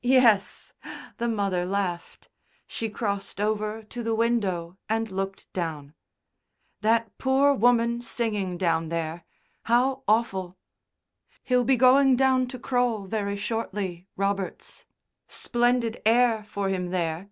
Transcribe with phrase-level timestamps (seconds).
[0.00, 0.72] "Yes,"
[1.18, 2.30] the mother laughed.
[2.66, 5.92] She crossed over to the window and looked down.
[6.80, 9.26] "That poor woman singing down there.
[9.64, 10.56] How awful!
[11.42, 14.86] He'll be going down to Crole very shortly, Roberts.
[15.28, 17.28] Splendid air for him there.